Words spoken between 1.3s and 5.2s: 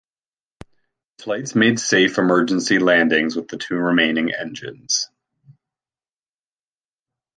made safe emergency landings with the two remaining engines.